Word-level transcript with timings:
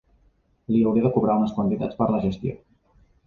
Li 0.75 0.79
hauré 0.91 1.03
de 1.03 1.11
cobrar 1.17 1.35
unes 1.41 1.53
quantitats 1.59 1.99
per 2.01 2.09
la 2.15 2.25
gestió. 2.27 2.57